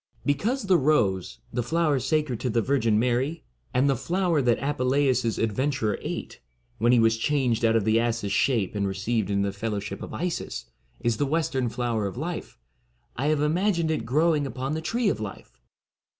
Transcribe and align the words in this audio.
74 0.23 0.25
Because 0.25 0.63
the 0.63 0.77
Rose, 0.79 1.39
the 1.53 1.61
flower 1.61 1.99
sacred 1.99 2.39
to 2.39 2.49
the 2.49 2.63
Virgin 2.63 2.97
Mary, 2.97 3.43
and 3.71 3.87
the 3.87 3.95
flower 3.95 4.41
that 4.41 4.57
Apuleius' 4.57 5.37
adventurer 5.37 5.99
ate, 6.01 6.41
when 6.79 6.91
he 6.91 6.97
was 6.97 7.17
changed 7.19 7.63
out 7.63 7.75
of 7.75 7.85
the 7.85 7.99
ass's 7.99 8.31
shape 8.31 8.73
and 8.73 8.87
received 8.87 9.29
into 9.29 9.47
the 9.47 9.53
fellow 9.53 9.79
ship 9.79 10.01
of 10.01 10.11
Isis, 10.11 10.65
is 11.01 11.17
the 11.17 11.27
western 11.27 11.69
Flower 11.69 12.07
of 12.07 12.17
Life, 12.17 12.57
I 13.15 13.27
have 13.27 13.43
imagined 13.43 13.91
it 13.91 14.03
growing 14.03 14.47
upon 14.47 14.73
the 14.73 14.81
Tree 14.81 15.07
of 15.07 15.19
Life. 15.19 15.61